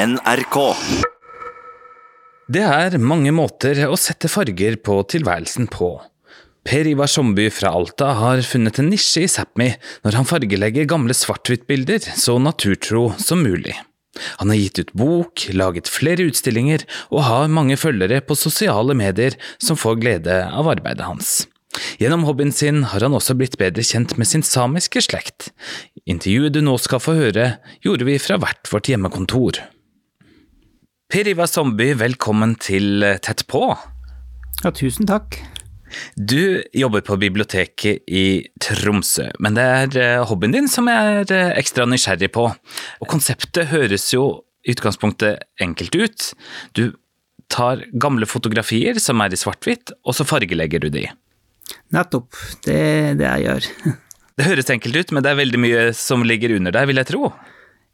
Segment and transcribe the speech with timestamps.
[0.00, 0.56] NRK.
[2.48, 5.90] Det er mange måter å sette farger på tilværelsen på.
[6.64, 9.66] Per Ivar Somby fra Alta har funnet en nisje i Sápmi
[10.06, 13.74] når han fargelegger gamle svart-hvitt-bilder så naturtro som mulig.
[14.40, 19.36] Han har gitt ut bok, laget flere utstillinger og har mange følgere på sosiale medier
[19.60, 21.42] som får glede av arbeidet hans.
[22.00, 25.50] Gjennom hobbyen sin har han også blitt bedre kjent med sin samiske slekt.
[26.08, 27.50] Intervjuet du nå skal få høre,
[27.84, 29.60] gjorde vi fra hvert vårt hjemmekontor.
[31.10, 33.64] Per Ivar Somby, velkommen til Tett på.
[34.62, 35.40] Ja, tusen takk.
[36.14, 41.34] Du jobber på biblioteket i Tromsø, men det er eh, hobbyen din som jeg er
[41.34, 42.46] eh, ekstra nysgjerrig på.
[43.02, 46.30] Og konseptet høres jo i utgangspunktet enkelt ut.
[46.78, 46.84] Du
[47.50, 51.08] tar gamle fotografier som er i svart-hvitt, og så fargelegger du de.
[51.90, 52.38] Nettopp.
[52.62, 53.72] Det er det jeg gjør.
[54.38, 57.10] Det høres enkelt ut, men det er veldig mye som ligger under der, vil jeg
[57.10, 57.26] tro.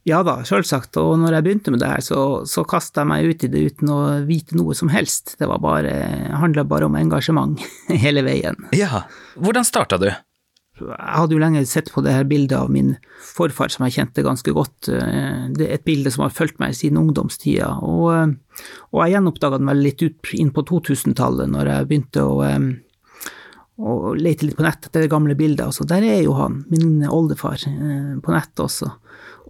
[0.07, 0.95] Ja da, selvsagt.
[1.03, 3.63] Og når jeg begynte med det her, så, så kasta jeg meg ut i det
[3.73, 3.99] uten å
[4.29, 5.35] vite noe som helst.
[5.41, 5.97] Det var bare,
[6.39, 7.63] handla bare om engasjement
[8.05, 8.69] hele veien.
[8.77, 9.03] Ja,
[9.35, 10.13] hvordan starta du?
[10.77, 12.93] Jeg hadde jo lenge sett på det her bildet av min
[13.25, 14.91] forfar som jeg kjente ganske godt.
[14.91, 17.71] Det er et bilde som har fulgt meg siden ungdomstida.
[17.81, 18.37] Og,
[18.93, 22.37] og jeg gjenoppdaga den vel litt ut inn på 2000-tallet, når jeg begynte å
[23.77, 25.67] og lete litt på nett etter det gamle bildet.
[25.67, 28.89] Altså, der er jo han, min oldefar, på nettet også.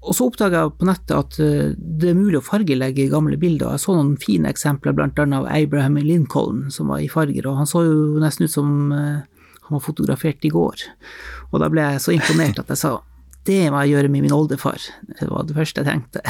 [0.02, 1.38] Og så oppdaga jeg på nettet at
[1.76, 3.74] det er mulig å fargelegge gamle bilder.
[3.74, 7.62] Jeg så noen fine eksempler, blant annet av Abraham Lincoln, som var i farger, og
[7.62, 10.84] han så jo nesten ut som han var fotografert i går.
[11.50, 12.96] Og da ble jeg så imponert at jeg sa
[13.46, 14.82] det må jeg gjøre med min oldefar.
[15.06, 16.22] Det var det første jeg tenkte.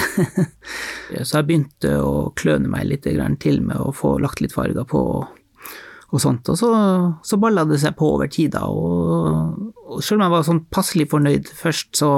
[1.25, 3.07] så jeg begynte å kløne meg litt
[3.41, 5.36] til med å få lagt litt farger på og
[6.23, 6.49] sånt.
[6.53, 6.71] Og så,
[7.27, 8.65] så balla det seg på over tid, da.
[8.71, 12.11] Og, og selv om jeg var sånn passelig fornøyd først, så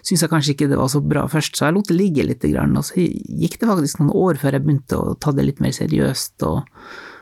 [0.00, 2.46] syntes jeg kanskje ikke det var så bra først, så jeg lot det ligge litt.
[2.46, 5.74] Og så gikk det faktisk noen år før jeg begynte å ta det litt mer
[5.76, 6.46] seriøst.
[6.48, 6.62] Og,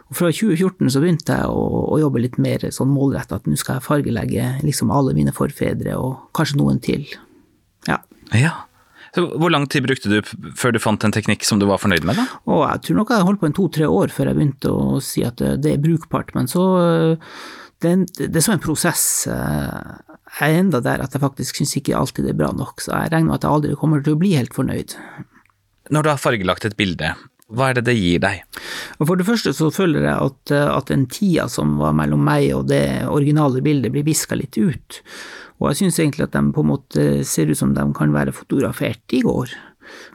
[0.04, 1.64] og fra 2014 så begynte jeg å,
[1.96, 5.98] å jobbe litt mer sånn målretta, at nå skal jeg fargelegge liksom alle mine forfedre,
[5.98, 7.08] og kanskje noen til.
[7.90, 7.98] Ja.
[8.38, 8.54] ja.
[9.14, 10.18] Så hvor lang tid brukte du
[10.58, 12.18] før du fant en teknikk som du var fornøyd med?
[12.18, 12.24] da?
[12.50, 15.22] Å, jeg tror nok jeg holdt på en to-tre år før jeg begynte å si
[15.26, 16.34] at det er brukbart.
[16.34, 16.64] Men så
[17.84, 19.04] Det, det er så en prosess.
[19.28, 22.94] Jeg er enda der at jeg faktisk syns ikke alltid det er bra nok, så
[22.94, 24.96] jeg regner med at jeg aldri kommer til å bli helt fornøyd.
[25.92, 27.12] Når du har fargelagt et bilde,
[27.52, 28.40] hva er det det gir deg?
[29.02, 32.70] For det første så føler jeg at, at den tida som var mellom meg og
[32.72, 35.02] det originale bildet, blir viska litt ut.
[35.64, 38.34] Og jeg syns egentlig at de på en måte ser ut som de kan være
[38.36, 39.54] fotografert i går.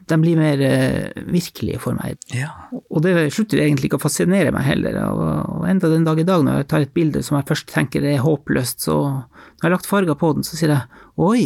[0.09, 2.17] De blir mer uh, virkelige for meg.
[2.33, 2.51] Ja.
[2.89, 4.97] Og det slutter egentlig ikke å fascinere meg heller.
[5.09, 8.05] Og enda den dag i dag, når jeg tar et bilde som jeg først tenker
[8.05, 11.43] er håpløst, så når jeg har lagt farger på den, så sier jeg oi,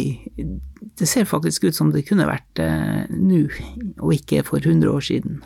[0.94, 3.44] det ser faktisk ut som det kunne vært eh, nå,
[3.98, 5.40] og ikke for 100 år siden.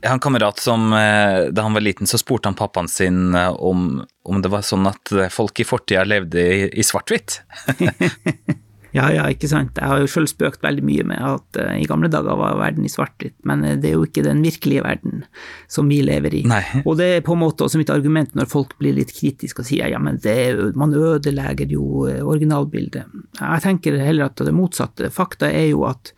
[0.00, 4.00] Jeg har en kamerat som da han var liten, så spurte han pappaen sin om,
[4.24, 7.42] om det var sånn at folk i fortida levde i, i svart-hvitt.
[8.96, 9.78] ja, ja, ikke sant.
[9.78, 12.86] Jeg har jo sjøl spøkt veldig mye med at uh, i gamle dager var verden
[12.86, 15.24] i svart-hvitt, men det er jo ikke den virkelige verden
[15.70, 16.44] som vi lever i.
[16.50, 16.62] Nei.
[16.82, 19.70] Og det er på en måte også mitt argument når folk blir litt kritiske og
[19.70, 20.38] sier ja, men det,
[20.78, 23.20] man ødelegger jo originalbildet.
[23.40, 25.12] Jeg tenker heller at det motsatte.
[25.14, 26.14] Fakta er jo at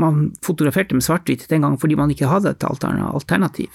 [0.00, 3.68] man fotograferte med svart-hvitt den gangen fordi man ikke hadde et alternativ.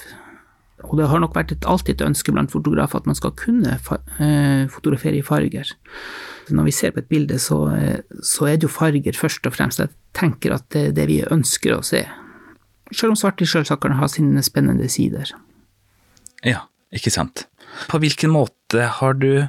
[0.83, 3.77] Og det har nok vært et, alltid et ønske blant fotografer at man skal kunne
[3.77, 5.69] uh, fotografere i farger.
[6.51, 7.59] Når vi ser på et bilde, så,
[8.19, 9.79] så, er det jo farger først og fremst.
[9.79, 12.03] Jeg tenker at det er det vi ønsker å se.
[12.91, 15.31] Selv om svart-hvitt selvsagt sine spennende sider.
[16.43, 17.47] Ja, ikke sant.
[17.87, 19.47] På hvilken måte har du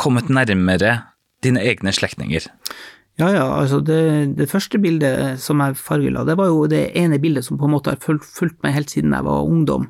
[0.00, 1.00] kommet nærmere
[1.42, 2.46] dine egne slektninger?
[3.22, 7.20] Ja, ja, altså det, det, første bildet som jeg fargela, det var jo det ene
[7.22, 9.86] bildet som på en måte har fulgt meg helt siden jeg var ungdom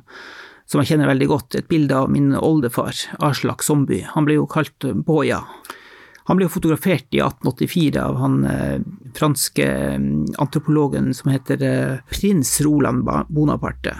[0.69, 3.99] som jeg kjenner veldig godt, et bilde av min oldefar, Aslak Somby.
[4.13, 5.41] Han ble jo kalt Boja.
[6.29, 8.77] Han ble jo fotografert i 1884 av han eh,
[9.17, 9.67] franske
[10.39, 13.97] antropologen som heter eh, prins Roland Bonaparte.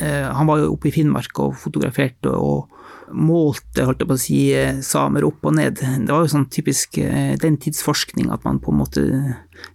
[0.00, 2.72] Eh, han var jo oppe i Finnmark og fotograferte og
[3.12, 4.40] målte, holdt jeg på å si,
[4.84, 5.80] samer opp og ned.
[5.80, 6.98] Det var jo sånn typisk
[7.42, 9.04] den tids forskning at man på en måte,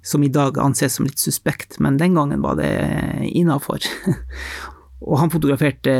[0.05, 2.71] som i dag anses som litt suspekt, men den gangen var det
[3.33, 3.83] innafor.
[5.03, 5.93] Og han fotograferte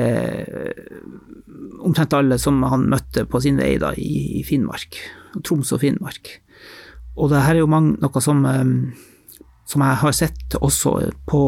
[1.84, 5.00] omtrent alle som han møtte på sin vei da, i, Finnmark.
[5.44, 6.38] Troms og Finnmark.
[7.20, 8.78] Og det her er jo mange, noe som um,
[9.66, 10.92] som jeg har sett også
[11.30, 11.42] på,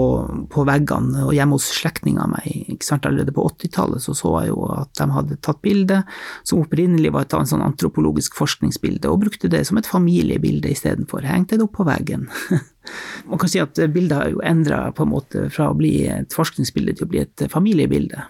[0.52, 2.46] på veggene og hjemme hos slektninger av meg.
[2.72, 3.08] Ikke sant?
[3.08, 6.02] Allerede på 80-tallet så, så jeg jo at de hadde tatt bilde
[6.44, 11.28] som opprinnelig var et sånn antropologisk forskningsbilde, og brukte det som et familiebilde istedenfor.
[11.28, 12.30] Hengte det opp på veggen.
[13.30, 17.08] Man kan si at bildet har jo endra en fra å bli et forskningsbilde til
[17.08, 18.24] å bli et familiebilde.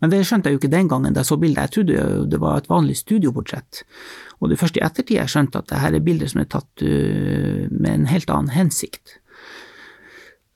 [0.00, 2.40] Men det skjønte jeg jo ikke den gangen da jeg så bildet, jeg trodde det
[2.40, 3.82] var et vanlig studioportrett.
[4.40, 6.84] Og det er først i ettertid jeg skjønte at dette er bilder som er tatt
[6.84, 9.18] uh, med en helt annen hensikt.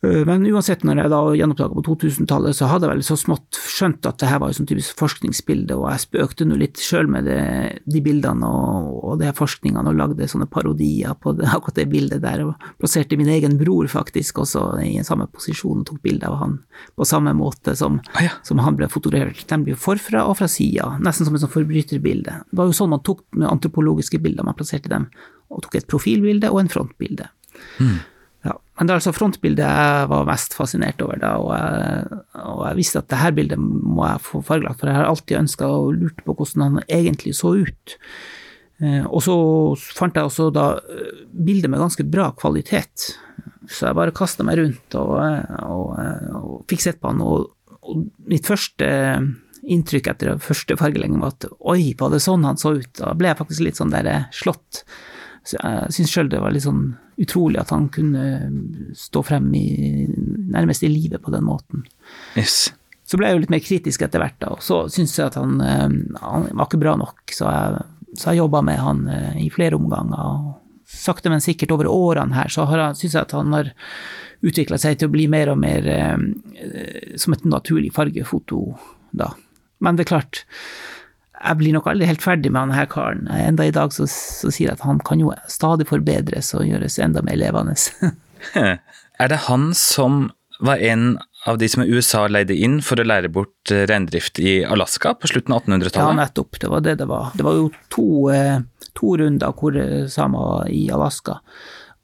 [0.04, 3.58] Uh, men uansett, når jeg da gjenoppdaga på 2000-tallet, så hadde jeg vel så smått
[3.58, 7.08] skjønt at det her var jo sånn typisk forskningsbilde, og jeg spøkte nå litt sjøl
[7.10, 7.40] med det,
[7.88, 11.88] de bildene og, og de her forskningene, og lagde sånne parodier på det, akkurat det
[11.92, 16.28] bildet der, og plasserte min egen bror faktisk også i samme posisjon og tok bilde
[16.28, 16.58] av han
[16.94, 18.32] på samme måte som, Ah, ja.
[18.46, 22.40] som han ble fotografert, nemlig forfra og fra sida, nesten som et sånt forbryterbilde.
[22.50, 25.08] Det var jo sånn man tok med antropologiske bilder, man plasserte dem,
[25.50, 27.30] og tok et profilbilde og en frontbilde.
[28.44, 32.62] Ja, men det er altså frontbildet jeg var mest fascinert over da, og jeg, og
[32.68, 35.68] jeg visste at det her bildet må jeg få fargelagt, for jeg har alltid ønska
[35.72, 37.94] og lurt på hvordan han egentlig så ut.
[38.84, 39.36] Eh, Og så
[39.96, 43.14] fant jeg også da eh, bilder med ganske bra kvalitet,
[43.70, 45.14] så jeg bare kasta meg rundt og,
[45.64, 45.94] og,
[46.36, 47.48] og fikk sett på han, og,
[47.80, 48.90] og mitt første
[49.64, 52.90] inntrykk etter første fargeleggen var at oi, var det sånn han så ut?
[53.00, 54.82] Da ble jeg faktisk litt sånn der eh, slått.
[55.48, 56.90] Så jeg syns sjøl det var litt sånn
[57.20, 58.24] utrolig at han kunne
[58.98, 60.06] stå frem i,
[60.54, 61.84] nærmest i livet på den måten.
[62.38, 62.72] Yes.
[63.04, 65.38] Så ble jeg jo litt mer kritisk etter hvert, da, og så syntes jeg at
[65.38, 65.88] han, eh,
[66.22, 67.84] han var ikke bra nok, så jeg,
[68.16, 70.18] så jeg jobba med han eh, i flere omganger.
[70.18, 70.60] og
[70.94, 73.72] Sakte, men sikkert over årene her, så jeg- synes jeg at han har
[74.44, 76.16] utvikla seg til å bli mer og mer eh,
[76.60, 78.74] eh, som et naturlig fargefoto,
[79.12, 79.30] da.
[79.80, 80.44] Men det er klart,
[81.44, 83.26] jeg blir nok aldri helt ferdig med han her karen.
[83.28, 86.98] Enda i dag så, så sier jeg at han kan jo stadig forbedres og gjøres
[87.02, 87.76] enda mer levende.
[89.22, 90.26] Er det han som
[90.64, 94.62] var en av de som USA leide inn for å lære bort eh, reindrift i
[94.64, 96.08] Alaska på slutten av 1800-tallet?
[96.08, 96.58] Ja, nettopp.
[96.60, 97.34] Det var det det var.
[97.36, 98.58] Det var jo to, eh,
[98.96, 101.38] to runder hvor eh, samer i Alaska.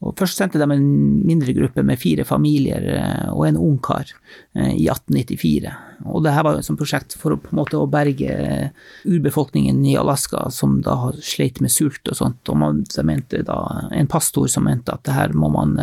[0.00, 0.85] Og først sendte de en
[1.29, 4.08] mindre gruppe med fire familier eh, og en ungkar
[4.56, 5.75] eh, i 1894.
[6.08, 10.47] Og det her var et prosjekt for å, måte, å berge eh, urbefolkningen i Alaska,
[10.56, 12.41] som da sleit med sult og sånt.
[12.49, 13.61] Og man, så mente da,
[13.93, 15.76] en pastor som mente at det her må man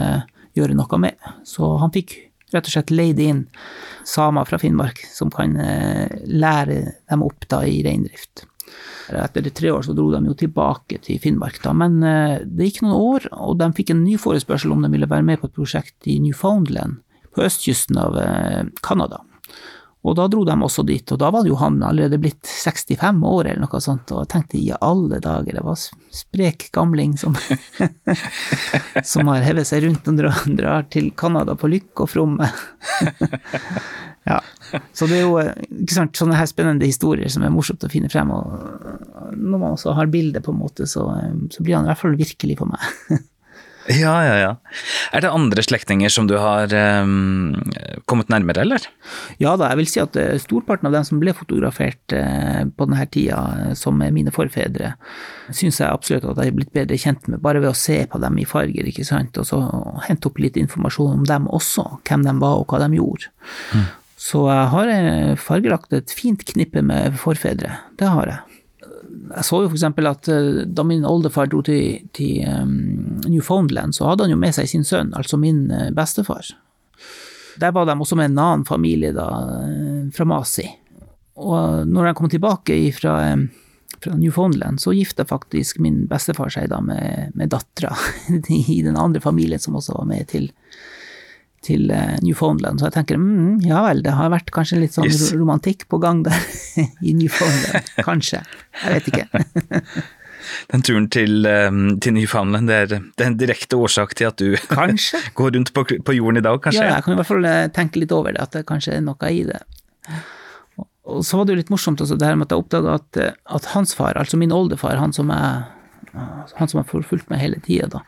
[0.58, 1.30] gjøre noe med.
[1.46, 2.18] Så han fikk
[2.56, 3.46] rett og slett leid inn
[4.08, 5.54] samer fra Finnmark som kan
[6.26, 6.78] lære
[7.12, 8.48] dem opp da i reindrift.
[9.08, 12.84] Etter tre år så dro de jo tilbake til Finnmark, da, men eh, det gikk
[12.84, 15.56] noen år, og de fikk en ny forespørsel om de ville være med på et
[15.56, 17.00] prosjekt i Newfoundland,
[17.36, 19.24] på østkysten av eh, Canada.
[20.08, 23.50] Og da dro de også dit, og da var jo han allerede blitt 65 år
[23.50, 25.80] eller noe sånt, og jeg tenkte i alle dager, det var
[26.16, 27.36] sprek gamling som,
[29.12, 32.48] som har hevet seg rundt og drar, til Canada på lykke og fromme.
[34.28, 34.42] ja.
[34.96, 35.40] Så det er jo
[35.92, 39.96] sant, sånne her spennende historier som er morsomt å finne frem, og når man også
[39.98, 41.08] har bildet, på en måte, så,
[41.54, 43.24] så blir han i hvert fall virkelig for meg.
[43.88, 44.50] Ja, ja, ja.
[45.16, 47.56] Er det andre slektninger som du har um,
[48.10, 48.84] kommet nærmere, eller?
[49.40, 52.88] Ja da, jeg vil si at eh, storparten av dem som ble fotografert eh, på
[52.90, 54.92] denne tida, eh, som er mine forfedre,
[55.48, 58.20] syns jeg absolutt at jeg er blitt bedre kjent med, bare ved å se på
[58.24, 59.62] dem i farger, ikke sant, og så
[60.10, 63.32] hente opp litt informasjon om dem også, hvem de var og hva de gjorde.
[64.18, 68.62] Så jeg har eh, fargelagt et fint knippe med forfedre, det har jeg.
[69.28, 74.10] Jeg så jo eksempel at eh, da min oldefar dro til, til um, Newfoundland, så
[74.10, 76.50] hadde han jo med seg sin sønn, altså min eh, bestefar.
[77.62, 79.30] Der var de også med en annen familie da,
[80.14, 80.66] fra Masi.
[81.38, 83.16] Og når de kom tilbake fra,
[84.02, 87.94] fra Newfoundland, så gifta faktisk min bestefar seg da med, med dattera
[88.74, 90.52] i den andre familien som også var med til,
[91.66, 92.80] til eh, Newfoundland.
[92.80, 95.32] Så jeg tenker mm, ja vel, det har vært kanskje litt sånn Yes.
[95.36, 96.38] romantikk på gang der
[97.08, 97.90] i Newfoundland.
[98.10, 98.44] Kanskje.
[98.84, 99.82] Jeg vet ikke.
[100.72, 102.88] Den turen til, ehm, til Newfoundland, det er,
[103.18, 105.20] det er en direkte årsak til at du Kanskje.
[105.36, 106.86] går rundt på, på jorden i dag, kanskje?
[106.86, 109.04] Ja, jeg kan i hvert fall eh, tenke litt over det, at det kanskje er
[109.04, 109.60] noe i det.
[111.08, 113.20] Og- så var det jo litt morsomt også det her med at jeg oppdaga at,
[113.26, 115.66] eh, at hans far, altså min oldefar, han som jeg
[116.58, 118.04] han som har forfulgt meg hele tida, da.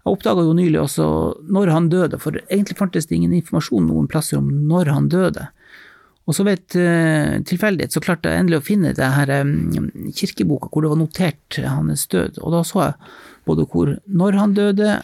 [0.00, 1.06] Jeg oppdaga jo nylig også
[1.52, 5.48] når han døde, for egentlig fantes det ingen informasjon noen plasser om når han døde.
[6.28, 9.48] Og så ved et eh, tilfeldighet så klarte jeg endelig å finne det her eh,
[10.14, 13.12] kirkeboka hvor det var notert hans død, og da så jeg
[13.48, 14.96] både hvor, når han døde,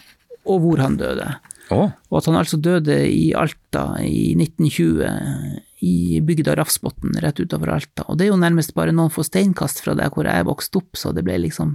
[0.46, 1.26] og hvor han døde.
[1.74, 1.90] Oh.
[2.12, 8.06] Og at han altså døde i Alta i 1920, i bygda Rafsbotn, rett utenfor Alta.
[8.06, 10.94] Og det er jo nærmest bare noen få steinkast fra der hvor jeg vokste opp,
[10.98, 11.74] så det ble liksom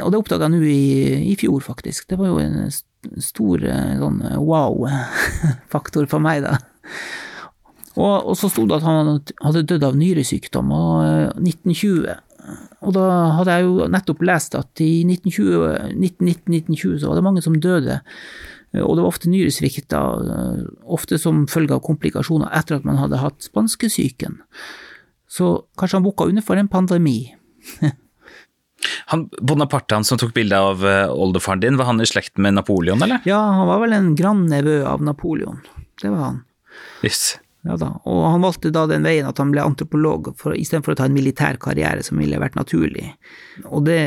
[0.00, 2.08] Og det oppdaga jeg nå i, i fjor, faktisk.
[2.10, 2.70] Det var jo en
[3.24, 6.58] stor eh, sånn wow-faktor for meg, da.
[7.96, 12.20] Og, og, så sto det at han hadde dødd av nyresykdom, og 1920
[12.80, 13.06] og da
[13.36, 18.00] hadde jeg jo nettopp lest at i 1919-1920 så var det mange som døde.
[18.80, 19.94] Og det var ofte nyresvikt,
[20.86, 24.38] ofte som følge av komplikasjoner etter at man hadde hatt spanskesyken.
[25.30, 27.34] Så kanskje han bukka under for en pandemi.
[29.10, 32.54] han Bonaparte han som tok bilde av eh, oldefaren din, var han i slekt med
[32.54, 33.18] Napoleon, eller?
[33.26, 35.58] Ja, han var vel en grandnevø av Napoleon.
[36.02, 36.36] Det var han.
[37.02, 37.34] Yes.
[37.68, 40.96] Ja da, og han valgte da den veien at han ble antropolog for, istedenfor å
[40.96, 43.10] ta en militær karriere, som ville vært naturlig.
[43.68, 43.98] Og det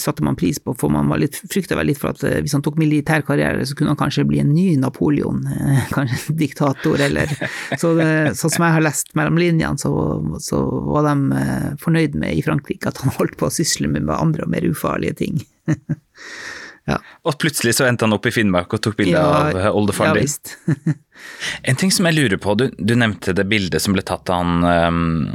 [0.00, 2.56] satte man pris på, for man var litt, frykta vel litt for at eh, hvis
[2.56, 6.40] han tok militær karriere, så kunne han kanskje bli en ny Napoleon, eh, kanskje en
[6.40, 7.28] diktator, eller
[7.82, 8.08] Så det,
[8.40, 9.92] sånn som jeg har lest mellom linjene, så,
[10.40, 11.44] så, var de
[11.84, 15.20] fornøyd med i Frankrike at han holdt på å sysle med andre og mer ufarlige
[15.20, 15.42] ting.
[16.84, 16.98] Ja.
[17.24, 20.24] Og plutselig så endte han opp i Finnmark og tok bilde ja, av oldefaren ja,
[20.24, 20.96] din.
[21.70, 24.42] en ting som jeg lurer på, du, du nevnte det bildet som ble tatt av
[24.42, 25.30] han um,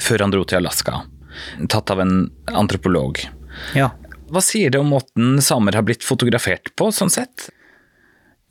[0.00, 1.02] før han dro til Alaska.
[1.68, 2.16] Tatt av en
[2.56, 3.20] antropolog.
[3.76, 3.90] Ja.
[4.32, 7.50] Hva sier det om måten samer har blitt fotografert på, sånn sett?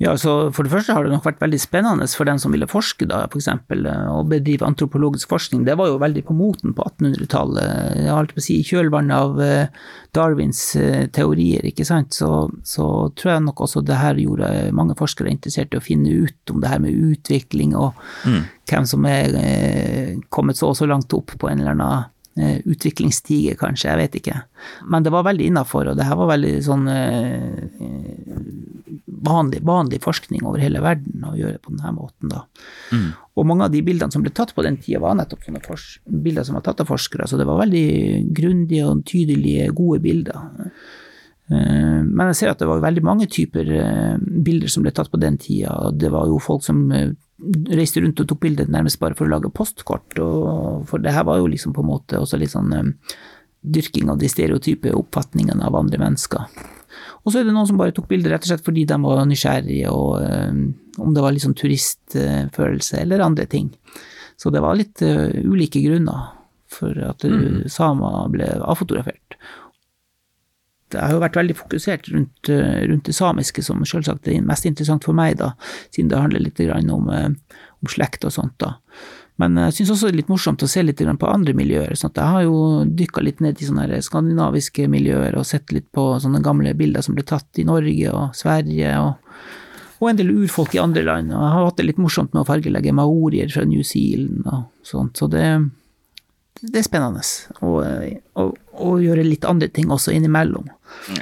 [0.02, 2.68] Ja, så For det første har det nok vært veldig spennende for den som ville
[2.70, 3.48] forske, da, f.eks.
[4.10, 5.68] å bedrive antropologisk forskning.
[5.68, 8.00] Det var jo veldig på moten på 1800-tallet.
[8.02, 9.84] Jeg holdt på å si i kjølvannet av eh,
[10.18, 12.18] Darwins eh, teorier, ikke sant.
[12.18, 12.32] Så,
[12.66, 12.88] så,
[13.20, 16.64] tror jeg nok også det her gjorde mange forskere interessert i å finne ut om
[16.64, 17.94] det her med utvikling, og
[18.26, 18.42] mm.
[18.72, 22.62] hvem som er eh, kommet så og så langt opp på en eller annen Eh,
[22.66, 24.40] utviklingsstige, kanskje, jeg vet ikke.
[24.90, 27.60] Men det var veldig innafor, og det her var veldig sånn eh,
[29.28, 32.42] vanlig, vanlig, forskning over hele verden å gjøre på denne måten, da.
[32.90, 33.12] Mm.
[33.38, 35.46] Og mange av de bildene som ble tatt på den tida, var nettopp
[36.10, 37.86] bilder som var tatt av forskere, så det var veldig
[38.34, 40.66] grundige og tydelige, gode bilder.
[41.54, 43.70] Eh, men jeg ser at det var veldig mange typer
[44.18, 45.94] bilder som ble tatt på den tida.
[45.94, 46.82] Det var jo folk som
[47.74, 51.26] reiste rundt og tok bilder nærmest bare for å lage postkort, og, for det her
[51.28, 52.94] var jo liksom på en måte også litt sånn um,
[53.64, 56.48] dyrking av de stereotype oppfatningene av andre mennesker.
[57.24, 59.24] Og så er det noen som bare tok bilder rett og slett fordi de var
[59.28, 60.64] nysgjerrige, og um,
[61.04, 63.72] om det var sånn turistfølelse eller andre ting.
[64.40, 66.32] Så det var litt uh, ulike grunner
[66.74, 67.68] for at mm.
[67.72, 69.38] samer ble avfotografert
[70.94, 74.68] jeg har jo vært veldig fokusert rundt, eh, rundt det samiske, som selvsagt er mest
[74.70, 75.54] interessant for meg, da,
[75.90, 76.60] siden det handler litt
[76.92, 77.30] om, eh,
[77.82, 78.58] om slekt og sånt.
[78.58, 78.76] da.
[79.42, 81.96] Men jeg syns også det er litt morsomt å se litt på andre miljøer.
[81.98, 86.20] sånn Jeg har jo dykka litt ned i sånne skandinaviske miljøer og sett litt på
[86.22, 89.16] sånne gamle bilder som ble tatt i Norge og Sverige, og,
[90.00, 91.34] og en del urfolk i andre land.
[91.34, 94.70] Og jeg har hatt det litt morsomt med å fargelegge maorier fra New Zealand og
[94.86, 95.18] sånt.
[95.18, 95.48] Så det,
[96.62, 97.26] det er spennende
[98.82, 100.70] å gjøre litt andre ting også innimellom.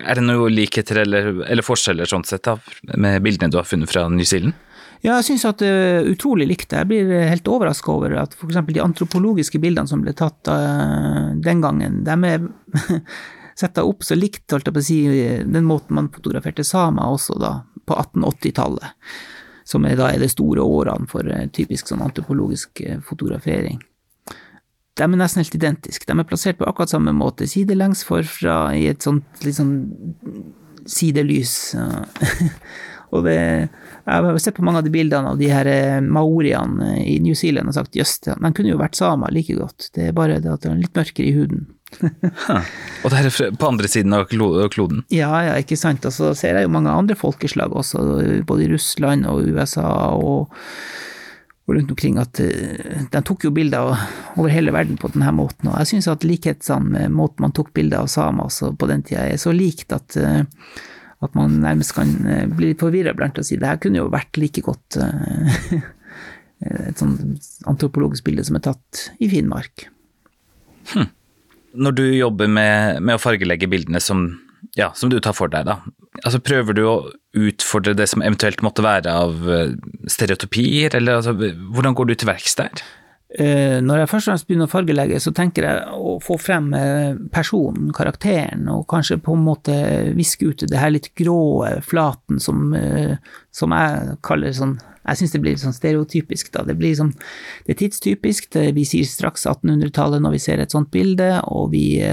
[0.04, 2.58] Er det noe likheter eller, eller forskjeller sånn sett da,
[2.96, 4.56] med bildene du har funnet fra New Zealand?
[5.02, 6.76] Ja, jeg syns at det er utrolig likt.
[6.78, 8.60] Jeg blir helt overraska over at f.eks.
[8.68, 12.46] de antropologiske bildene som ble tatt uh, den gangen, de er
[13.62, 15.00] setta opp så likt, holdt jeg på å si,
[15.42, 18.94] den måten man fotograferte samer også da, på 1880-tallet.
[19.72, 23.80] Som er da er de store årene for typisk sånn antropologisk fotografering.
[25.00, 26.08] De er nesten helt identiske.
[26.08, 29.76] De er plassert på akkurat samme måte, sidelengs forfra, i et sånt litt sånn
[30.90, 31.76] sidelys.
[33.12, 36.96] og det Jeg har sett på mange av de bildene av de her eh, maoriene
[37.06, 40.18] i New Zealand og sagt jøss, de kunne jo vært samer like godt, det er
[40.18, 41.68] bare det at de er litt mørkere i huden.
[43.04, 45.04] og det er på andre siden av kloden?
[45.14, 46.06] Ja, ja, ikke sant.
[46.08, 48.02] Og så ser jeg jo mange andre folkeslag også,
[48.48, 50.56] både i Russland og USA og
[51.76, 53.94] rundt omkring at eh, de tok jo bilder
[54.36, 55.70] over hele verden på denne måten.
[55.72, 59.06] Og jeg syns at likhetene med måten man tok bilder av samer altså på den
[59.08, 60.44] tida, er så likt at, eh,
[61.22, 64.12] at man nærmest kan eh, bli litt forvirra blant å si det her kunne jo
[64.12, 65.00] vært like godt
[66.62, 67.18] et sånn
[67.70, 69.88] antropologisk bilde som er tatt i Finnmark.
[70.94, 71.10] Hm.
[71.82, 74.28] Når du jobber med, med å fargelegge bildene som
[74.78, 75.80] ja, som du tar for deg, da.
[76.20, 76.96] Altså, prøver du å
[77.40, 79.76] utfordre det som eventuelt måtte være av eh,
[80.12, 81.32] stereotypier, eller altså,
[81.72, 82.82] hvordan går du til verks der?
[83.32, 86.68] Eh, når jeg først og fremst begynner å fargelegge, så tenker jeg å få frem
[86.76, 89.78] eh, personen, karakteren, og kanskje på en måte
[90.18, 91.38] viske ut det her litt grå
[91.88, 92.76] flaten som,
[93.56, 96.66] som jeg kaller sånn Jeg syns det blir sånn stereotypisk, da.
[96.68, 97.16] Det blir sånn
[97.66, 98.52] Det er tidstypisk.
[98.76, 102.04] Vi sier straks 1800-tallet når vi ser et sånt bilde, og vi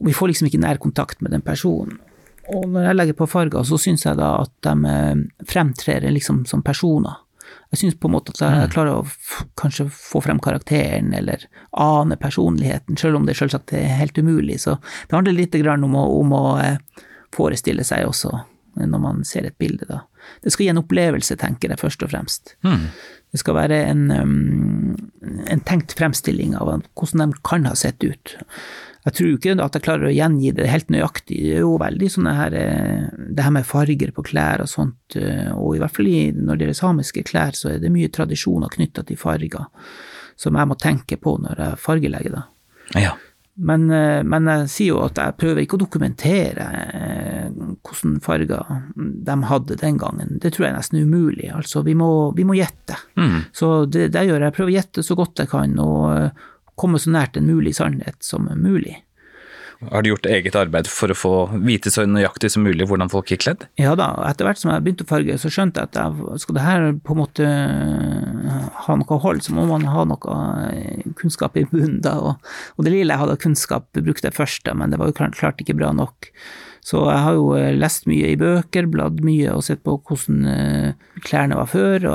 [0.00, 1.98] vi får liksom ikke nær kontakt med den personen.
[2.50, 6.44] Og når jeg legger på farger, så syns jeg da at de eh, fremtrer liksom
[6.50, 7.20] som personer.
[7.70, 8.72] Jeg syns på en måte at jeg mm.
[8.74, 11.46] klarer å kanskje få frem karakteren, eller
[11.78, 14.58] ane personligheten, selv om det selvsagt er helt umulig.
[14.64, 18.34] Så det handler litt om å, om å eh, forestille seg også
[18.80, 20.04] når man ser et bilde, da.
[20.44, 22.54] Det skal gi en opplevelse, tenker jeg, først og fremst.
[22.66, 22.86] Mm.
[23.32, 24.94] Det skal være en, um,
[25.50, 28.36] en tenkt fremstilling av hvordan de kan ha sett ut.
[29.06, 31.38] Jeg tror ikke at jeg klarer å gjengi det helt nøyaktig.
[31.40, 35.16] Det er jo veldig sånne her eh, Det her med farger på klær og sånt,
[35.16, 38.72] eh, og i hvert fall når det gjelder samiske klær, så er det mye tradisjoner
[38.72, 39.66] knytta til farger
[40.40, 42.46] som jeg må tenke på når jeg fargelegger, da.
[43.00, 43.16] Ja.
[43.60, 46.68] Men, eh, men, jeg sier jo at jeg prøver ikke å dokumentere
[47.50, 50.38] hvordan farger de hadde den gangen.
[50.40, 51.50] Det tror jeg er nesten umulig.
[51.52, 52.96] Altså, vi må, vi må gjette.
[53.20, 53.50] Mm.
[53.52, 54.48] Så det, det gjør jeg.
[54.48, 56.44] Jeg prøver å gjette så godt jeg kan, og
[56.80, 58.98] komme så nært en mulig sannhet som mulig.
[59.80, 61.32] Har du gjort eget arbeid for å få
[61.64, 63.62] vite så nøyaktig som mulig hvordan folk gikk kledd?
[63.80, 66.58] Ja da, etter hvert som jeg begynte å farge, så skjønte jeg at jeg, skal
[66.58, 67.46] det her på en måte
[68.84, 70.36] ha noe hold, så må man ha noe
[71.16, 72.18] kunnskap i bunnen da.
[72.20, 75.08] Og, og det lille jeg hadde av kunnskap, brukte jeg først, da, men det var
[75.08, 76.28] jo klart ikke bra nok.
[76.86, 80.46] Så jeg har jo eh, lest mye i bøker, bladd mye og sett på hvordan
[80.48, 82.06] eh, klærne var før.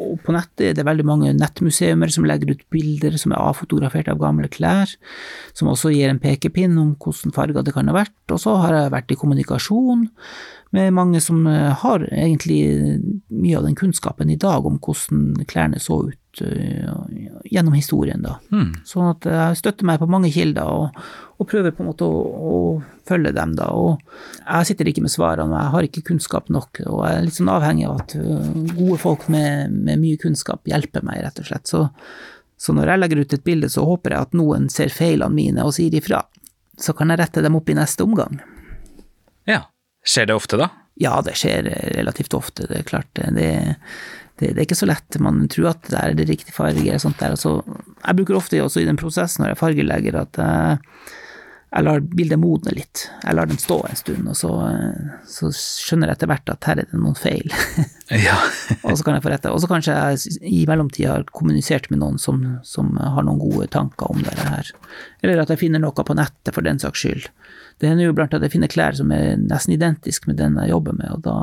[0.00, 4.08] Og på nettet er det veldig mange nettmuseumer som legger ut bilder som er avfotografert
[4.12, 4.90] av gamle klær,
[5.56, 8.16] som også gir en pekepinn om hvordan farger det kan ha vært.
[8.32, 10.08] Og så har jeg vært i kommunikasjon
[10.74, 12.62] med mange som eh, har egentlig
[13.28, 18.38] mye av den kunnskapen i dag om hvordan klærne så ut gjennom historien, da.
[18.52, 18.72] Mm.
[18.88, 20.98] Sånn at jeg støtter meg på mange kilder og,
[21.38, 22.58] og prøver på en måte å, å,
[23.04, 23.68] følge dem, da.
[23.76, 24.00] Og
[24.40, 26.80] jeg sitter ikke med svarene, jeg har ikke kunnskap nok.
[26.86, 28.14] Og jeg er litt sånn avhengig av at
[28.74, 31.68] gode folk med, med mye kunnskap hjelper meg, rett og slett.
[31.70, 31.84] Så,
[32.56, 35.66] så, når jeg legger ut et bilde, så håper jeg at noen ser feilene mine
[35.66, 36.22] og sier ifra.
[36.80, 38.40] Så kan jeg rette dem opp i neste omgang.
[39.50, 39.66] Ja.
[40.04, 40.72] Skjer det ofte, da?
[41.00, 43.10] Ja, det skjer relativt ofte, det er klart.
[43.14, 43.50] Det,
[44.40, 45.20] det, det er ikke så lett.
[45.22, 47.36] Man tror at det er det riktige farge og sånt der.
[47.36, 47.60] Altså,
[48.00, 50.78] jeg bruker ofte også i den prosessen når jeg fargelegger at jeg,
[51.74, 53.04] jeg lar bildet modne litt.
[53.22, 54.50] Jeg lar den stå en stund, og så,
[55.26, 57.46] så skjønner jeg etter hvert at her er det noen feil.
[58.26, 58.36] ja.
[58.82, 59.54] og så kan jeg få rette.
[59.54, 63.70] Og så kanskje jeg i mellomtida har kommunisert med noen som, som, har noen gode
[63.74, 64.70] tanker om det her.
[65.22, 67.30] Eller at jeg finner noe på nettet, for den saks skyld.
[67.82, 70.74] Det hender jo blant at jeg finner klær som er nesten identisk med den jeg
[70.74, 71.38] jobber med, og da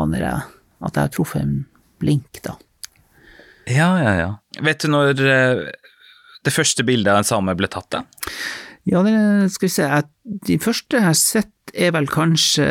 [0.00, 0.42] aner jeg
[0.84, 1.54] at jeg har truffet en
[2.04, 2.58] blink, da.
[3.64, 4.30] Ja, ja, ja.
[4.62, 8.04] Vet du når det første bildet av en same ble tatt, da?
[8.84, 9.16] Ja, det
[9.54, 9.88] skal vi se.
[10.44, 12.66] De første jeg har sett, er vel kanskje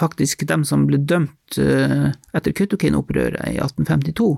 [0.00, 4.32] faktisk dem som ble dømt etter Kautokeino-opprøret i 1852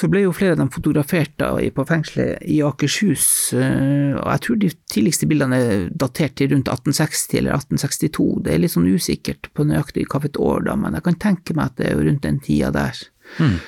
[0.00, 4.42] så ble jo flere av dem fotografert da på fengselet i Akershus, eh, og jeg
[4.46, 8.28] tror de tidligste bildene er datert til rundt 1860 eller 1862.
[8.46, 11.72] Det er litt sånn usikkert på nøyaktig hvilket år, da, men jeg kan tenke meg
[11.72, 13.02] at det er rundt den tida der
[13.40, 13.58] mm.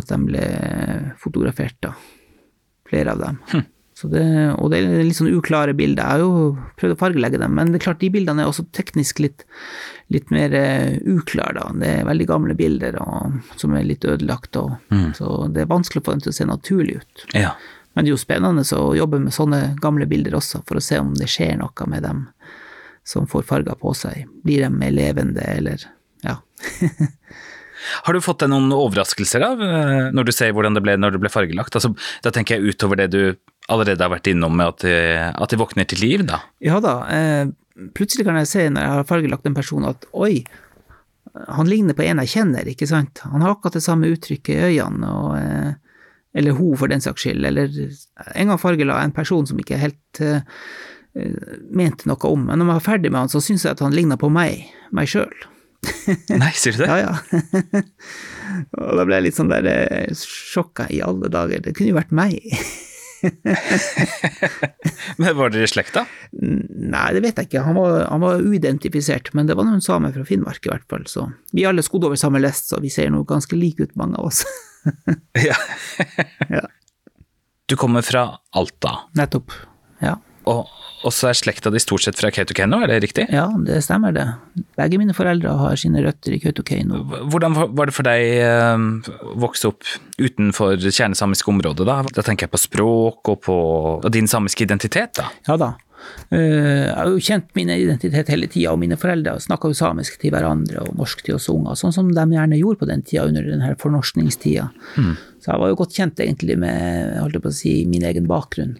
[0.00, 0.48] at de ble
[1.22, 1.94] fotografert, da.
[2.84, 3.40] Flere av dem.
[3.54, 3.64] Mm.
[3.94, 4.24] Det,
[4.58, 6.02] og det er litt sånn uklare bilder.
[6.02, 8.66] Jeg har jo prøvd å fargelegge dem, men det er klart de bildene er også
[8.74, 9.44] teknisk litt,
[10.12, 11.68] litt mer uh, uklare, da.
[11.78, 15.14] Det er veldig gamle bilder og, som er litt ødelagt, og, mm.
[15.20, 17.26] så det er vanskelig å få dem til å se naturlig ut.
[17.38, 17.54] Ja.
[17.94, 20.98] Men det er jo spennende å jobbe med sånne gamle bilder også, for å se
[20.98, 22.26] om det skjer noe med dem
[23.06, 24.24] som får farger på seg.
[24.42, 25.86] Blir de mer levende, eller
[26.24, 26.40] ja.
[28.04, 31.16] Har du fått deg noen overraskelser av eh, når du ser hvordan det ble når
[31.16, 31.76] det ble fargelagt?
[31.76, 31.92] Altså,
[32.24, 33.20] da tenker jeg utover det du
[33.72, 34.84] allerede har vært innom med at
[35.34, 36.42] at de våkner til liv, da?
[36.64, 36.98] Ja da.
[37.08, 37.52] Eh,
[37.96, 40.44] plutselig kan jeg se når jeg har fargelagt en person at oi,
[41.34, 43.24] han ligner på en jeg kjenner, ikke sant.
[43.26, 45.72] Han har akkurat det samme uttrykket i øynene, og, eh,
[46.34, 47.46] eller hun for den saks skyld.
[47.46, 47.72] Eller
[48.34, 50.46] en gang fargela en person som ikke helt eh,
[51.70, 53.94] mente noe om, men når jeg var ferdig med han, så syns jeg at han
[53.94, 55.34] ligna på meg, meg sjøl.
[56.40, 56.88] Nei, sier du det?
[56.88, 57.82] ja, ja.
[58.78, 59.68] og da ble jeg litt sånn der
[60.16, 61.62] sjokka i alle dager.
[61.66, 62.38] Det kunne jo vært meg.
[65.20, 66.04] men Var dere i slekt, da?
[66.34, 67.64] Nei, det vet jeg ikke.
[67.66, 71.06] Han var, han var uidentifisert, men det var noen samer fra Finnmark i hvert fall.
[71.10, 74.20] Så vi alle skodd over samme lest, så vi ser nå ganske like ut, mange
[74.20, 74.44] av oss.
[75.48, 75.56] ja.
[76.52, 76.64] ja.
[77.66, 78.96] Du kommer fra Alta.
[79.16, 79.54] Nettopp.
[80.04, 80.18] Ja.
[80.50, 80.68] Og
[81.12, 83.26] så er slekta di stort sett fra Kautokeino, er det riktig?
[83.34, 84.24] Ja, det stemmer det.
[84.78, 87.02] Begge mine foreldre har sine røtter i Kautokeino.
[87.28, 89.84] Hvordan var det for deg å vokse opp
[90.16, 92.00] utenfor kjernesamisk område, da?
[92.14, 93.56] Da tenker jeg på språk og på
[94.14, 95.28] din samiske identitet, da?
[95.50, 95.74] Ja da.
[96.28, 100.34] Jeg har jo kjent min identitet hele tida, og mine foreldre snakka jo samisk til
[100.34, 103.46] hverandre og norsk til oss unger, sånn som de gjerne gjorde på den tida under
[103.46, 104.66] den her fornorskningstida.
[105.00, 105.14] Mm.
[105.40, 108.28] Så jeg var jo godt kjent egentlig med holdt jeg på å si, min egen
[108.28, 108.76] bakgrunn.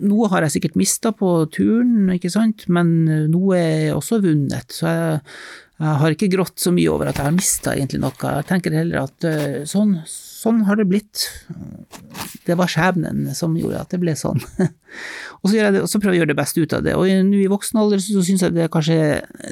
[0.00, 2.92] Noe har jeg sikkert mista på turen, ikke sant, men
[3.32, 4.72] noe er også vunnet.
[4.74, 5.20] Så jeg,
[5.80, 8.16] jeg har ikke grått så mye over at jeg har mista egentlig noe.
[8.20, 9.28] Jeg tenker heller at
[9.70, 11.24] sånn, sånn har det blitt.
[12.46, 14.42] Det var skjebnen som gjorde at det ble sånn.
[15.40, 16.98] og, så det, og, så prøver jeg å gjøre det beste ut av det.
[16.98, 19.00] Og nå i voksen alder så syns jeg det kanskje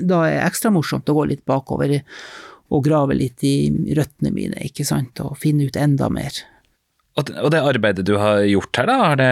[0.04, 1.98] da er ekstra morsomt å gå litt bakover
[2.68, 6.36] og grave litt i røttene mine, ikke sant, og finne ut enda mer.
[7.18, 9.30] Og det arbeidet du har gjort her, da, har det,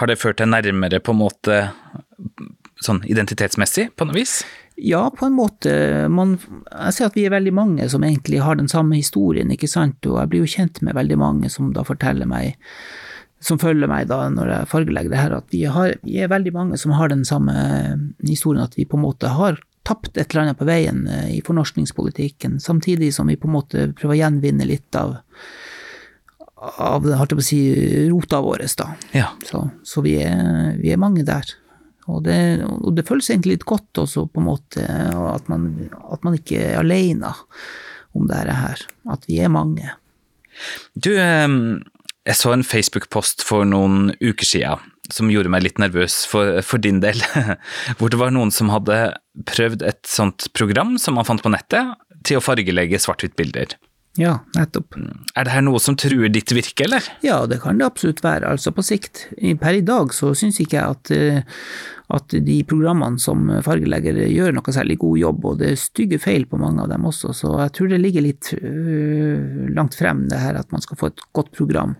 [0.00, 1.58] har det ført deg nærmere på en måte
[2.82, 4.40] sånn identitetsmessig, på noe vis?
[4.76, 5.72] Ja, på en måte.
[6.12, 6.36] Man,
[6.68, 10.04] jeg ser at vi er veldig mange som egentlig har den samme historien, ikke sant,
[10.04, 12.58] og jeg blir jo kjent med veldig mange som da forteller meg,
[13.40, 16.52] som følger meg da når jeg fargelegger det her, at vi, har, vi er veldig
[16.56, 17.54] mange som har den samme
[18.20, 21.40] historien, at vi på en måte har tapt et eller annet på veien eh, i
[21.46, 25.14] fornorskningspolitikken, samtidig som vi på en måte prøver å gjenvinne litt av
[26.56, 27.60] av holdt jeg på å si,
[28.10, 28.88] rota vår, da.
[29.16, 29.30] Ja.
[29.44, 31.50] Så, så vi, er, vi er mange der.
[32.06, 35.68] Og det, og det, føles egentlig litt godt også, på en måte, at man,
[36.06, 37.32] at man ikke er alene
[38.16, 38.84] om dette her.
[39.12, 39.90] At vi er mange.
[40.94, 46.56] Du, jeg så en Facebook-post for noen uker siden som gjorde meg litt nervøs for,
[46.66, 47.20] for, din del.
[47.98, 48.96] Hvor det var noen som hadde
[49.46, 51.94] prøvd et sånt program som man fant på nettet,
[52.26, 53.76] til å fargelegge svart-hvitt-bilder.
[54.16, 54.96] Ja, nettopp.
[55.36, 57.04] Er det her noe som truer ditt virke, eller?
[57.24, 58.48] Ja, det kan det absolutt være.
[58.54, 59.26] Altså på sikt.
[59.60, 61.66] Per i dag så syns ikke jeg at, eh,
[62.16, 66.48] at de programmene som fargelegger gjør noe særlig god jobb, og det er stygge feil
[66.48, 70.40] på mange av dem også, så jeg tror det ligger litt øh, langt frem det
[70.40, 71.96] her at man skal få et godt program.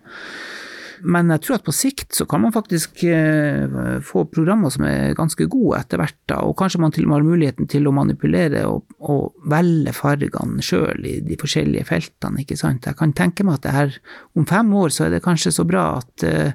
[1.05, 5.17] Men jeg tror at på sikt så kan man faktisk eh, få programmer som er
[5.19, 7.95] ganske gode etter hvert, da, og kanskje man til og med har muligheten til å
[7.97, 12.89] manipulere og, og velge fargene sjøl i de forskjellige feltene, ikke sant.
[12.89, 13.97] Jeg kan tenke meg at det her
[14.39, 16.53] om fem år så er det kanskje så bra at, eh,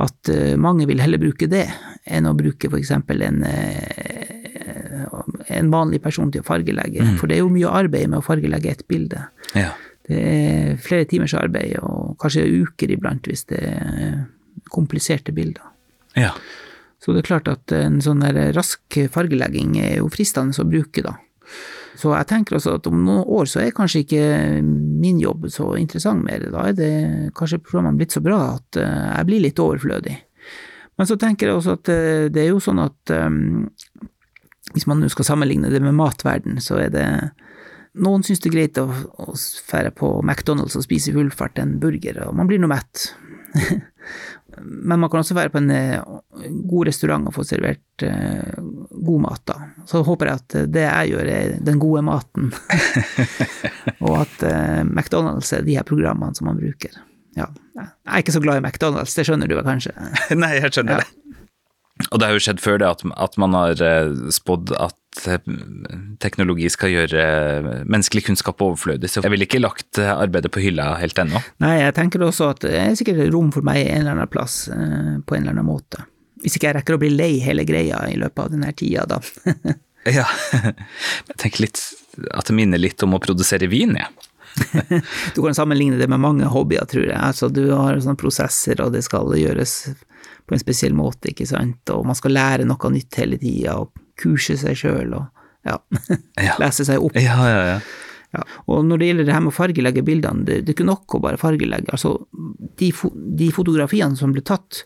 [0.00, 1.66] at eh, mange vil heller bruke det
[2.10, 2.94] enn å bruke f.eks.
[2.98, 3.44] en
[5.50, 7.14] en vanlig person til å fargelegge, mm.
[7.20, 9.22] for det er jo mye arbeid med å fargelegge et bilde.
[9.56, 9.72] Ja.
[10.10, 14.20] Det er flere timers arbeid, og kanskje uker iblant hvis det er
[14.70, 15.70] kompliserte bilder.
[16.18, 16.34] Ja.
[17.00, 18.22] Så det er klart at en sånn
[18.54, 21.16] rask fargelegging er jo fristende å bruke, da.
[22.00, 24.24] Så jeg tenker også at om noen år så er kanskje ikke
[24.62, 26.46] min jobb så interessant mer.
[26.52, 26.92] Da er det
[27.36, 30.14] kanskje programmene blitt så bra at eh, jeg blir litt overflødig.
[31.00, 33.68] Men så tenker jeg også at eh, det er jo sånn at um,
[34.72, 37.06] hvis man nå skal sammenligne det med matverden, så er det
[37.98, 39.34] noen syns det er greit å, å
[39.70, 43.10] fære på McDonald's og spise full fart en burger, og man blir nå mett.
[44.60, 46.00] Men man kan også være på en eh,
[46.68, 48.58] god restaurant og få servert uh,
[48.90, 49.56] god mat, da.
[49.88, 52.50] Så håper jeg at det jeg gjør, er den gode maten.
[54.04, 56.98] og at uh, McDonald's er de her programmene som man bruker.
[57.38, 57.46] Ja.
[57.78, 59.94] Jeg er ikke så glad i McDonald's, det skjønner du vel kanskje?
[60.42, 61.06] Nei, jeg skjønner ja.
[61.06, 61.46] det.
[62.10, 63.80] Og det har jo skjedd før det at, at man har
[64.34, 64.98] spådd at
[66.22, 67.24] teknologi skal gjøre
[67.90, 69.10] menneskelig kunnskap overflødig.
[69.10, 71.42] Så jeg ville ikke lagt arbeidet på hylla helt ennå.
[71.64, 74.62] Nei, jeg tenker også at det er sikkert rom for meg en eller annen plass,
[74.70, 76.06] eh, på en eller annen måte.
[76.40, 79.20] Hvis ikke jeg rekker å bli lei hele greia i løpet av denne tida, da.
[80.18, 80.26] ja.
[80.54, 81.82] Jeg tenker litt
[82.30, 84.06] at det minner litt om å produsere vin, jeg.
[84.06, 84.26] Ja.
[85.34, 87.18] du kan sammenligne det med mange hobbyer, tror jeg.
[87.18, 89.76] Altså, du har sånne prosesser, og det skal gjøres
[90.46, 93.92] på en spesiell måte, ikke sant, og man skal lære noe nytt hele tida, og
[94.20, 95.26] kurse seg sjøl og
[95.66, 95.76] ja,
[96.48, 96.54] ja.
[96.62, 97.18] lese seg opp.
[97.20, 97.80] Ja, ja, ja.
[98.30, 98.44] Ja.
[98.70, 101.16] Og når det gjelder det her med å fargelegge bildene, det, det er ikke nok
[101.16, 101.90] å bare fargelegge.
[101.90, 102.14] Altså,
[102.78, 102.92] de,
[103.40, 104.84] de fotografiene som ble tatt,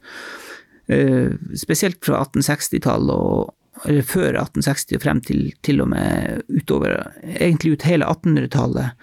[0.89, 1.29] uh,
[1.61, 3.53] spesielt fra 1860-tallet
[3.85, 6.95] eller før 1860 og frem til til og med utover,
[7.35, 8.95] egentlig ut hele 1800-tallet,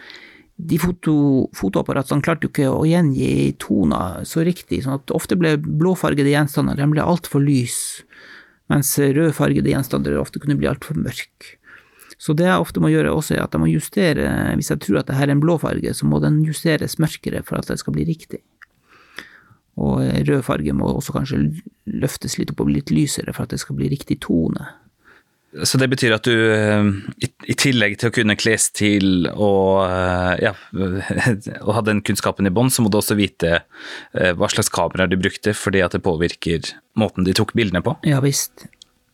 [0.61, 1.13] de foto,
[1.57, 6.77] fotoapparatene klarte jo ikke å gjengi toner så riktig, sånn at ofte ble blåfargede gjenstander
[6.77, 7.77] de ble altfor lys
[8.71, 11.57] mens rødfargede gjenstander ofte kunne bli altfor mørke.
[12.21, 14.99] Så det jeg ofte må gjøre også, er at jeg må justere, hvis jeg tror
[15.01, 17.79] at det her er en blå farge, så må den justeres mørkere for at det
[17.81, 18.43] skal bli riktig.
[19.81, 21.39] Og rød farge må også kanskje
[21.89, 24.67] løftes litt opp og bli litt lysere for at det skal bli riktig tone.
[25.51, 26.85] Så det betyr at du, eh,
[27.51, 30.53] i tillegg til å kunne klesstil og, eh, ja,
[31.65, 35.11] og ha den kunnskapen i bånn, så må du også vite eh, hva slags kameraer
[35.11, 37.97] du brukte, fordi at det påvirker måten de tok bildene på?
[38.07, 38.63] Ja visst.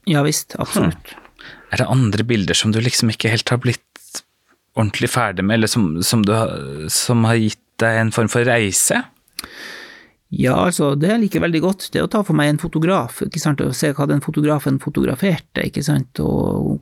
[0.06, 1.10] Ja visst, absolutt.
[1.10, 1.50] Hmm.
[1.73, 4.21] Er det andre bilder som du liksom ikke helt har blitt
[4.78, 6.36] ordentlig ferdig med, eller som, som, du,
[6.93, 9.02] som har gitt deg en form for reise?
[10.29, 13.39] Ja, altså, det jeg liker veldig godt, det å ta for meg en fotograf, ikke
[13.39, 16.81] sant, og se hva den fotografen fotograferte, ikke sant, og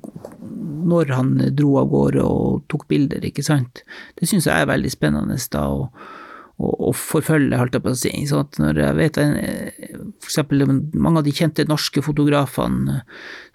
[0.86, 3.84] når han dro av gårde og tok bilder, ikke sant.
[4.18, 5.66] Det syns jeg er veldig spennende, da,
[6.56, 8.12] å forfølge, holdt jeg på å si.
[8.30, 13.02] Sånn at når jeg vet for eksempel mange av de kjente norske fotografene,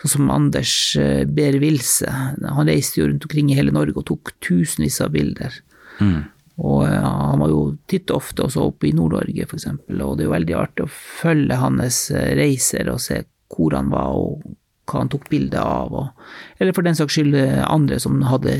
[0.02, 4.06] sånn som Anders eh, Behr Wilse, han reiste jo rundt omkring i hele Norge og
[4.10, 5.56] tok tusenvis av bilder.
[6.00, 6.28] Mm.
[6.60, 10.24] Og eh, han var jo titt og ofte også oppe i Nord-Norge, f.eks., og det
[10.24, 14.44] er jo veldig artig å følge hans eh, reiser og se hvor han var og
[14.90, 16.22] hva han tok bilde av, og,
[16.58, 18.54] eller for den saks skyld eh, andre som hadde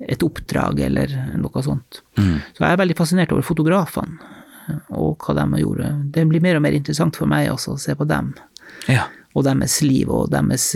[0.00, 2.00] et oppdrag eller noe sånt.
[2.16, 2.36] Mm.
[2.56, 4.36] Så jeg er veldig fascinert over fotografene
[4.94, 5.88] og hva de gjorde.
[6.14, 8.30] Det blir mer og mer interessant for meg også å se på dem
[8.86, 9.08] Ja.
[9.34, 10.70] og deres liv og deres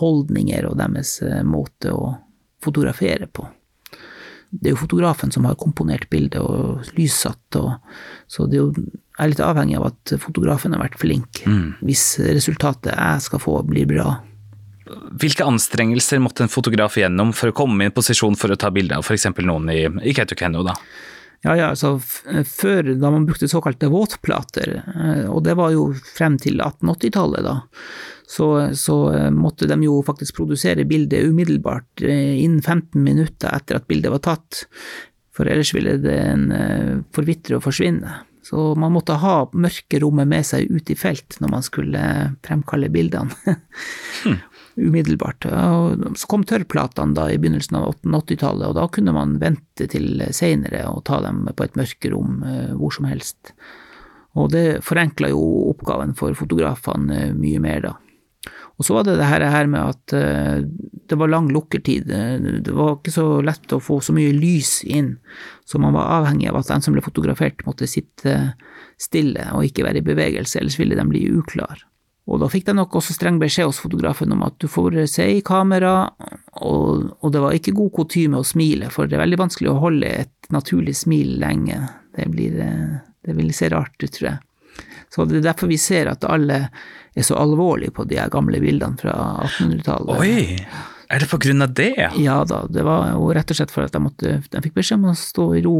[0.00, 2.16] holdninger og deres måte å
[2.64, 3.46] fotografere på.
[4.50, 7.76] Det er jo fotografen som har komponert bildet og lyssatt, og,
[8.30, 8.70] så det er jo
[9.16, 11.40] jeg er litt avhengig av at fotografen har vært flink,
[11.80, 14.18] hvis resultatet jeg skal få, blir bra.
[15.18, 18.68] Hvilke anstrengelser måtte en fotograf gjennom for å komme i en posisjon for å ta
[18.70, 19.26] bilde av f.eks.
[19.40, 20.76] noen i, i Kautokeino, da?
[21.44, 26.38] Ja, ja, altså før da man brukte såkalte våtplater, eh, og det var jo frem
[26.42, 27.56] til 1880-tallet da,
[28.26, 33.78] så, så eh, måtte de jo faktisk produsere bildet umiddelbart eh, innen 15 minutter etter
[33.78, 34.64] at bildet var tatt,
[35.36, 36.48] for ellers ville den
[37.12, 38.22] forvitre og forsvinne.
[38.46, 42.02] Så man måtte ha mørkerommet med seg ut i felt når man skulle
[42.46, 43.36] fremkalle bildene.
[44.76, 45.46] umiddelbart.
[46.16, 50.84] Så kom tørrplatene da i begynnelsen av 1880-tallet, og da kunne man vente til seinere
[50.90, 53.54] og ta dem på et mørkerom eh, hvor som helst.
[54.36, 57.94] Og det forenkla jo oppgaven for fotografene eh, mye mer da.
[58.76, 60.60] Og så var det det her med at eh,
[61.08, 62.12] det var lang lukkertid.
[62.66, 65.14] Det var ikke så lett å få så mye lys inn,
[65.64, 68.36] så man var avhengig av at den som ble fotografert måtte sitte
[69.00, 71.86] stille og ikke være i bevegelse, ellers ville de bli uklar.
[72.26, 75.28] Og da fikk de nok også streng beskjed hos fotografen om at du får se
[75.36, 76.08] i kamera,
[76.58, 79.78] og, og det var ikke god kutyme å smile, for det er veldig vanskelig å
[79.84, 81.78] holde et naturlig smil lenge.
[82.16, 84.42] Det, blir, eh, det vil se rart ut, tror jeg.
[85.14, 86.66] Så det er derfor vi ser at alle
[87.16, 89.14] er så alvorlige på de gamle bildene fra
[89.46, 90.18] 1800-tallet.
[90.18, 90.92] Oi!
[91.06, 91.94] Er det på grunn av det?
[92.18, 94.98] Ja da, det var jo rett og slett for at de, måtte, de fikk beskjed
[94.98, 95.76] om å stå i ro.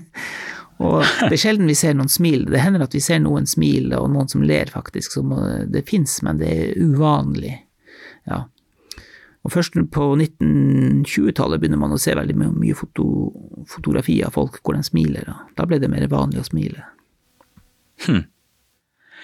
[0.80, 2.46] og det er sjelden vi ser noen smil.
[2.50, 5.18] Det hender at vi ser noen smil, og noen som ler, faktisk.
[5.18, 7.58] Som eh, det fins, men det er uvanlig.
[8.30, 8.46] Ja.
[9.40, 13.06] Og først på 1920-tallet begynner man å se veldig mye foto,
[13.68, 15.24] fotografi av folk hvor de smiler.
[15.28, 15.38] Da.
[15.56, 16.84] da ble det mer vanlig å smile.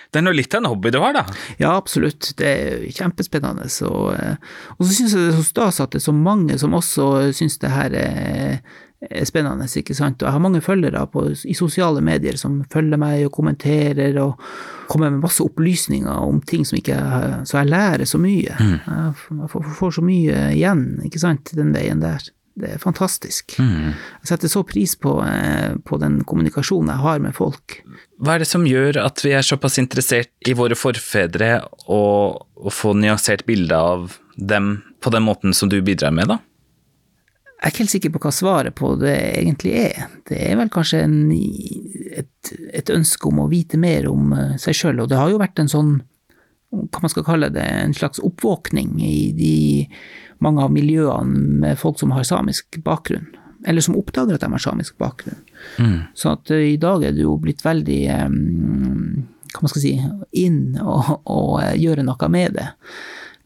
[0.07, 1.25] Det er nå litt av en hobby du har, da.
[1.61, 2.31] Ja, absolutt.
[2.38, 3.69] Det er kjempespennende.
[3.73, 4.37] Så, eh,
[4.79, 7.33] og så syns jeg det er så stas at det er så mange som også
[7.37, 8.96] syns det her er, er
[9.29, 10.23] spennende, ikke sant.
[10.23, 14.41] Og jeg har mange følgere på, i sosiale medier som følger meg og kommenterer og
[14.89, 18.55] kommer med masse opplysninger om ting som ikke jeg Så jeg lærer så mye.
[18.57, 22.25] Jeg jeg får, får så mye igjen, ikke sant, den veien der.
[22.57, 23.59] Det er fantastisk.
[23.61, 27.83] Jeg setter så pris på, eh, på den kommunikasjonen jeg har med folk.
[28.17, 32.73] Hva er det som gjør at vi er såpass interessert i våre forfedre og å
[32.73, 36.41] få nyansert bilde av dem på den måten som du bidrar med, da?
[37.57, 40.11] Jeg er ikke helt sikker på hva svaret på det egentlig er.
[40.29, 44.77] Det er vel kanskje en, et, et ønske om å vite mer om eh, seg
[44.77, 45.95] sjøl, og det har jo vært en sånn,
[46.77, 49.57] hva man skal kalle det, en slags oppvåkning i de
[50.45, 53.31] mange av miljøene med folk som har samisk bakgrunn,
[53.66, 55.40] eller som oppdager at de har samisk bakgrunn.
[56.14, 59.95] Så at eh, i dag er det jo blitt veldig um, hva man skal si,
[60.37, 61.16] inn og,
[61.62, 62.69] eh, gjøre noe med det.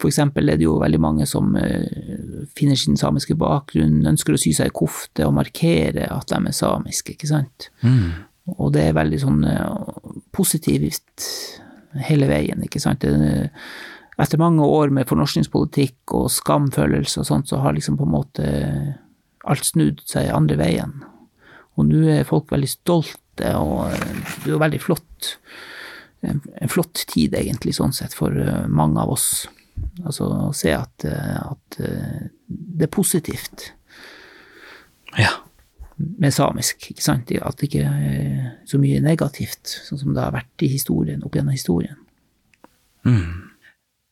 [0.00, 4.40] For eksempel er det jo veldig mange som eh, finner sin samiske bakgrunn, ønsker å
[4.40, 7.68] sy seg i kofte og markere at de er samiske, ikke sant.
[8.56, 11.28] Og det er veldig sånn eh, positivt
[12.06, 13.04] hele veien, ikke sant.
[13.04, 18.50] Etter mange år med fornorskningspolitikk og skamfølelse og sånt, så har liksom på en måte
[19.48, 21.00] alt snudd seg andre veien.
[21.78, 25.34] Og nå er folk veldig stolte, og eh, det er jo veldig flott.
[26.20, 29.48] En flott tid, egentlig, sånn sett, for eh, mange av oss.
[30.04, 33.72] Altså å se at, eh, at eh, det er positivt
[35.18, 35.30] Ja.
[36.18, 37.30] med samisk, ikke sant?
[37.42, 41.34] At det ikke er så mye negativt, sånn som det har vært i historien, opp
[41.36, 41.98] gjennom historien.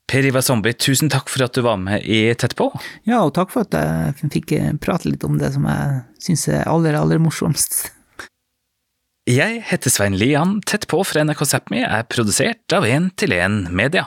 [0.09, 2.71] Per Ivar Zombie, tusen takk for at du var med i Tett på.
[3.05, 6.47] Ja, og takk for at jeg fikk eh, prate litt om det som jeg syns
[6.49, 7.91] er aller, aller morsomst.
[9.29, 10.63] Jeg heter Svein Lian.
[10.65, 14.07] Tett på fra NRK Sápmi er produsert av 1 til 1 Media.